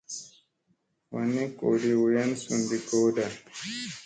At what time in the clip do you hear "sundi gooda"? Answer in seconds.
2.43-3.25